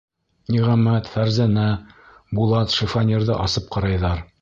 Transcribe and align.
Ниғәмәт, 0.55 1.11
Фәрзәнә, 1.17 1.67
Булат 2.41 2.79
шифоньерҙы 2.79 3.41
асып 3.47 3.73
ҡарайҙар. 3.79 4.31